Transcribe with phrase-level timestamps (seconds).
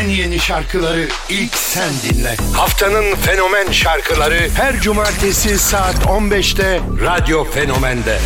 [0.00, 2.36] En yeni şarkıları ilk sen dinle.
[2.54, 8.18] Haftanın fenomen şarkıları her cumartesi saat 15'te Radyo Fenomen'de.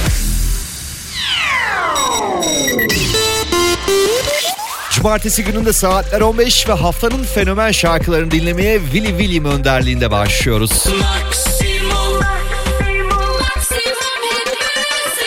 [4.91, 10.71] Cumartesi gününde saatler 15 ve haftanın fenomen şarkılarını dinlemeye Willy William önderliğinde başlıyoruz.
[10.87, 13.09] Maximum, maximum,
[13.41, 15.25] maximum life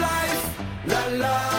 [0.00, 1.53] life, la la.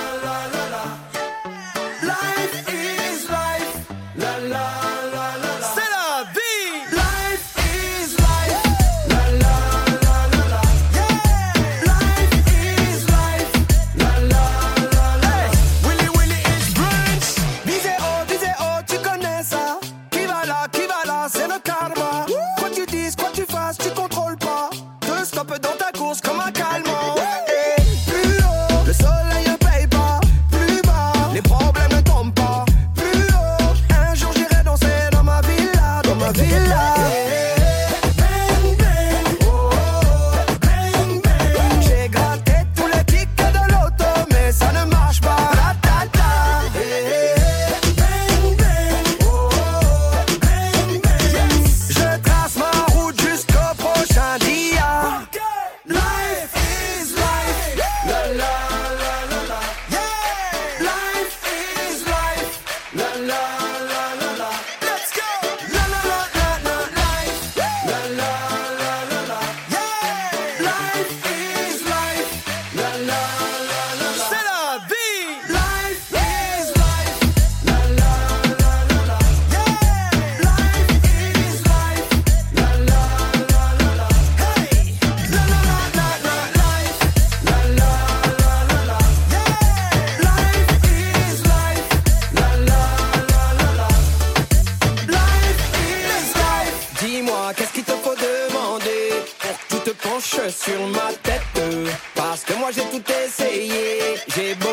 [25.26, 27.15] stop dans ta course comme un calmant.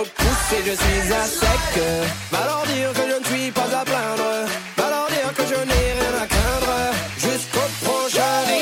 [0.03, 1.83] mon pouce et je suis à sec.
[2.31, 4.31] Va leur dire que je ne suis pas à plaindre.
[4.77, 6.77] Va leur dire que je n'ai rien à craindre.
[7.19, 8.53] Jusqu'au prochain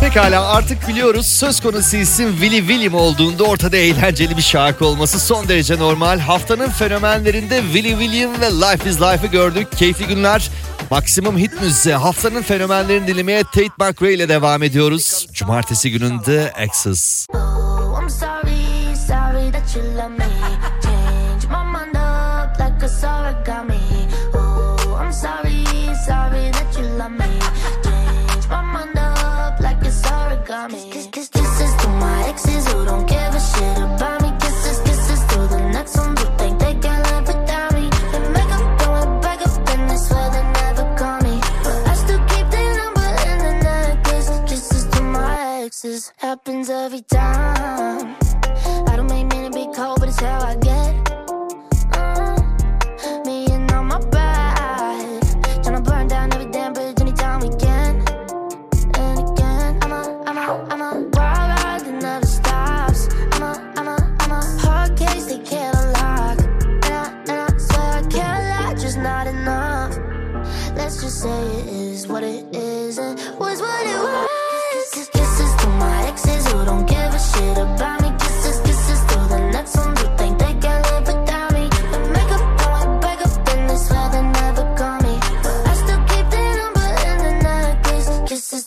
[0.00, 5.48] Pekala artık biliyoruz söz konusu isim Willy William olduğunda ortada eğlenceli bir şarkı olması son
[5.48, 6.18] derece normal.
[6.18, 9.68] Haftanın fenomenlerinde Willy William ve Life is Life'ı gördük.
[9.76, 10.50] Keyifli günler.
[10.90, 15.26] Maximum Hit Müzisi haftanın fenomenlerini dilimeye Tate McRae ile devam ediyoruz.
[15.32, 17.26] Cumartesi gününde Access.
[17.34, 17.70] Oh,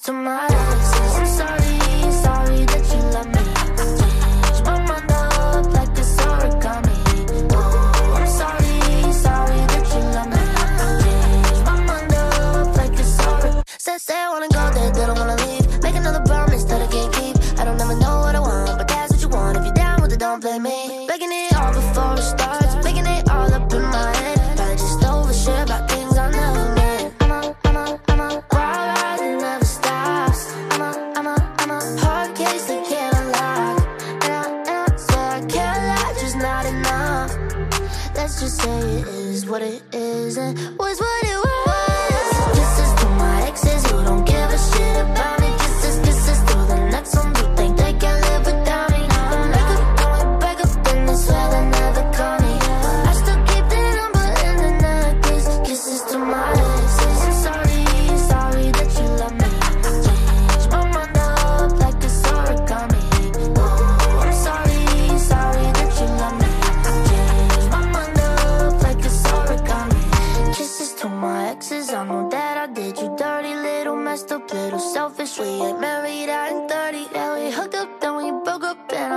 [0.04, 0.63] to my life.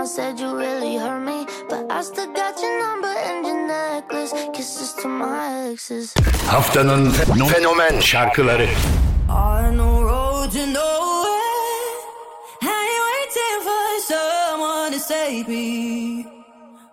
[0.06, 4.32] Someone said you really hurt me, but I still got your number and your necklace.
[4.54, 6.14] Kisses to my exes.
[6.46, 7.10] Haftanın
[7.52, 8.68] fenomen şarkıları.
[9.30, 11.96] Are no road to nowhere.
[12.62, 16.26] I waiting for someone to save me.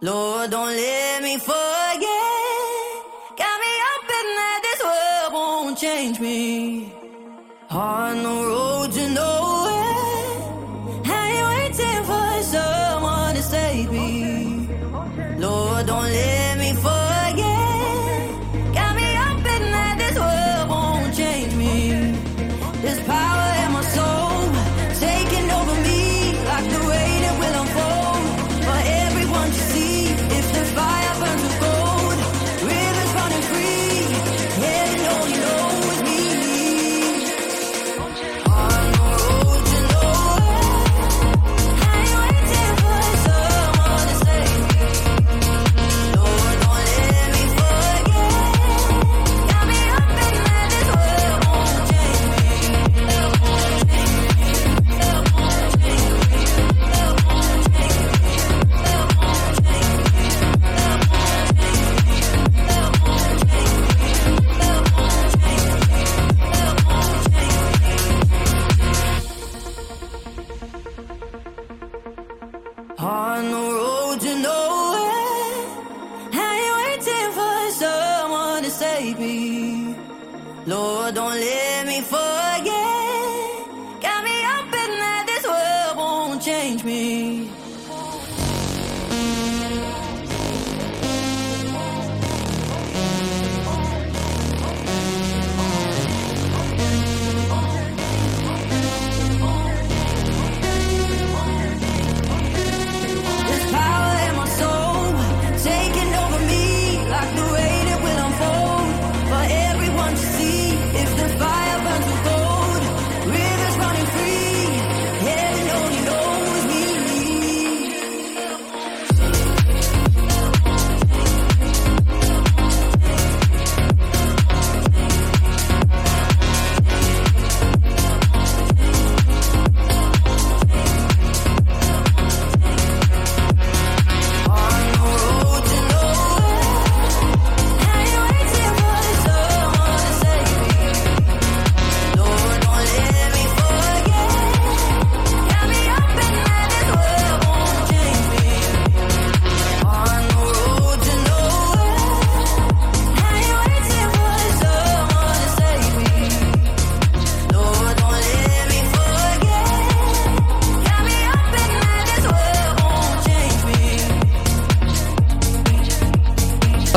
[0.02, 1.73] Lord, don't let me fall.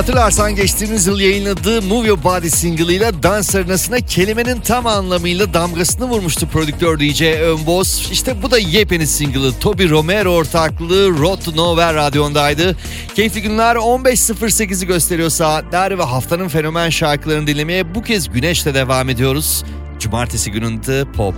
[0.06, 6.48] Hatırlarsan geçtiğimiz yıl yayınladığı Move Your Body single'ıyla dans arenasına kelimenin tam anlamıyla damgasını vurmuştu
[6.48, 8.08] prodüktör DJ Önboz.
[8.12, 12.76] İşte bu da yepyeni single'ı Toby Romero ortaklığı Road to Nowhere radyondaydı.
[13.14, 19.64] Keyifli günler 15.08'i gösteriyor saatler ve haftanın fenomen şarkılarını dinlemeye bu kez Güneş'le devam ediyoruz.
[19.98, 21.34] Cumartesi günün The Pop.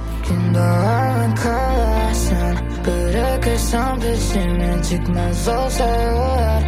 [2.87, 6.63] Bırakırsam peşinden çıkmaz olsa yollar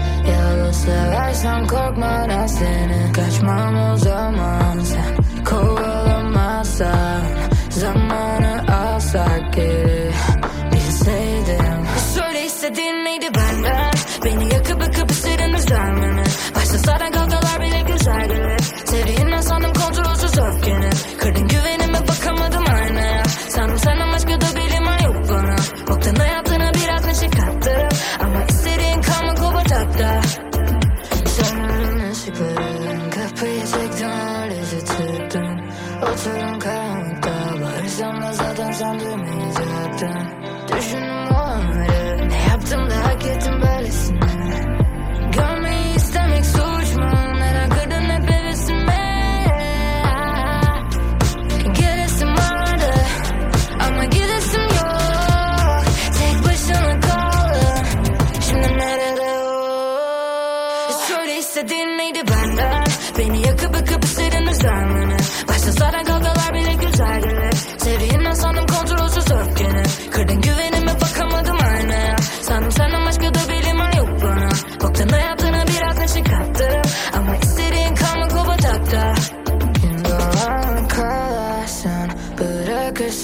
[1.40, 4.09] sank kalkmadan seni Kaçmam my zaman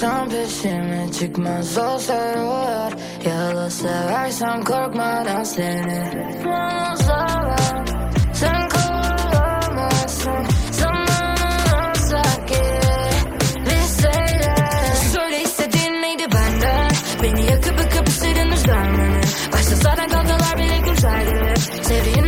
[0.00, 2.92] peşime çıkmaz olsa eğer
[3.26, 7.56] Yalan seversen korkmadan seni Manzara
[8.34, 14.54] sen kovalamazsın Zamanın olsa geri listeyle
[15.12, 16.90] Söyle istediğin neydi benden
[17.22, 19.20] Beni yakıp yıkıp üzermeni
[19.52, 21.54] Başta zaten kaldılar bile güzeldi.
[21.82, 22.25] Sevdiğinden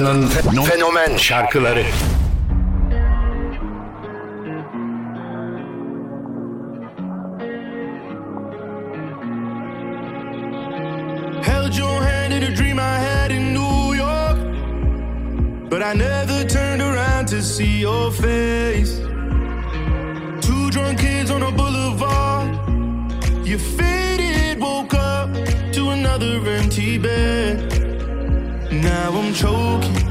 [0.00, 0.26] Haftanın
[0.64, 1.82] fenomen şarkıları.
[11.42, 14.38] Held your hand in a dream I had in New York.
[15.70, 19.09] But I never turned around to see your face.
[29.40, 30.04] Choking.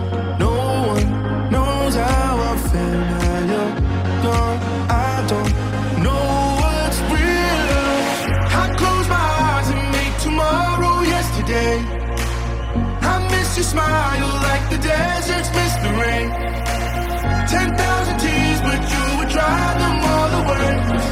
[0.46, 0.54] No
[0.94, 1.06] one
[1.54, 3.00] knows how I feel.
[3.14, 3.74] Now you're
[4.26, 4.60] gone.
[4.90, 5.52] I don't
[6.06, 6.30] know
[6.62, 7.90] what's real.
[8.62, 11.76] I close my eyes and make tomorrow yesterday.
[13.12, 16.30] I miss your smile like the deserts miss the rain.
[17.54, 21.09] Ten thousand tears, but you would drive them all away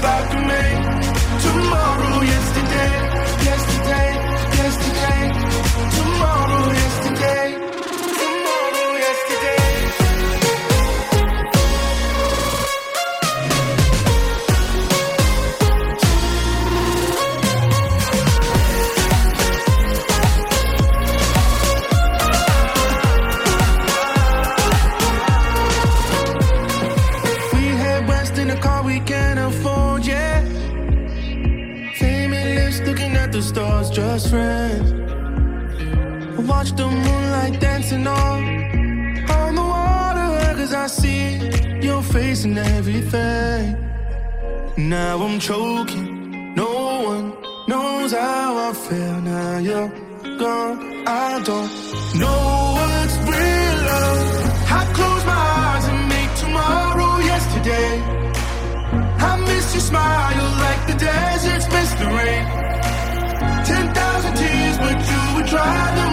[33.27, 34.91] at the stars, just friends.
[36.49, 38.39] Watch the moonlight dancing on
[39.37, 41.25] on the water, cause I see
[41.87, 43.63] your face and everything.
[44.77, 46.71] Now I'm choking, no
[47.11, 47.25] one
[47.67, 49.17] knows how I feel.
[49.21, 49.91] Now you're
[50.43, 51.71] gone, I don't
[52.21, 52.41] know
[52.77, 54.71] what's real love.
[54.79, 57.91] I close my eyes and make tomorrow yesterday.
[59.29, 62.76] I miss your smile like the deserts miss the rain
[65.57, 66.06] tried to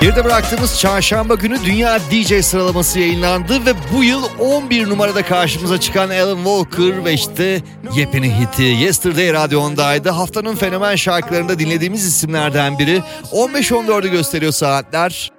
[0.00, 6.10] Geride bıraktığımız çarşamba günü Dünya DJ sıralaması yayınlandı ve bu yıl 11 numarada karşımıza çıkan
[6.10, 7.62] Alan Walker ve işte
[7.96, 10.10] yepyeni hiti Yesterday Radyo'ndaydı.
[10.10, 13.02] Haftanın fenomen şarkılarında dinlediğimiz isimlerden biri.
[13.32, 15.30] 15-14'ü gösteriyor saatler.